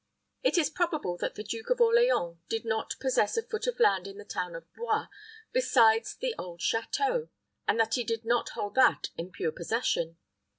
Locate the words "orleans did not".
1.79-2.95